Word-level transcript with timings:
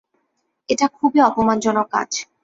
এটা 0.69 0.85
খুবই 0.87 1.19
অপমানজনক 1.21 1.87
কাজ। 1.91 2.09